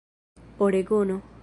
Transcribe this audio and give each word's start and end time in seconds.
oregono 0.57 1.21